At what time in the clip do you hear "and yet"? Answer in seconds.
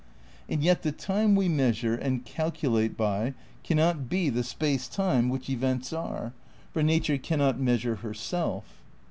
0.49-0.81